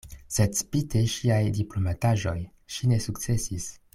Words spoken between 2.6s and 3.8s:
ŝi ne sukcesis.